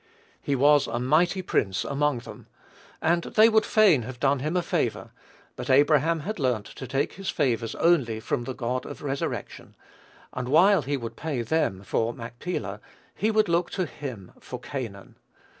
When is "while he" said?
10.49-10.97